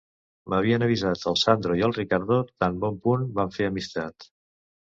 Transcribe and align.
M’havien 0.53 0.85
avisat 0.85 1.25
el 1.31 1.37
Sandro 1.41 1.77
i 1.81 1.85
el 1.89 1.95
Riccardo 1.99 2.39
tan 2.65 2.83
bon 2.87 2.99
punt 3.07 3.29
vam 3.41 3.55
fer 3.59 3.69
amistat. 3.73 4.31